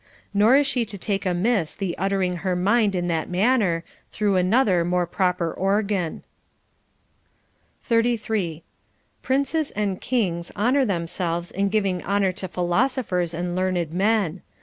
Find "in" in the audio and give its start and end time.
2.95-3.07, 11.51-11.69